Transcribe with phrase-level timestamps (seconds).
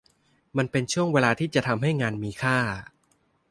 [0.57, 2.57] มันเป็นช่วงเวลาที่จะทำให้งานมีค่า